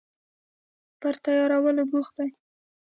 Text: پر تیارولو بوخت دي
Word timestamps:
پر 0.99 1.13
تیارولو 1.23 1.83
بوخت 1.91 2.13
دي 2.17 2.27